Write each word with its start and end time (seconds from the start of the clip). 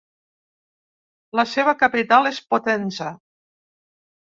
La 1.41 1.47
seva 1.53 1.77
capital 1.85 2.33
és 2.33 2.43
Potenza. 2.51 3.15